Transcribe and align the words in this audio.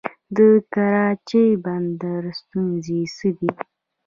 د 0.35 0.37
کراچۍ 0.73 1.47
بندر 1.63 2.23
ستونزې 2.39 3.01
څه 3.15 3.27
دي؟ 3.37 3.49